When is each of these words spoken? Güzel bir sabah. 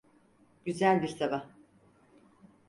Güzel 0.65 1.01
bir 1.01 1.07
sabah. 1.07 1.45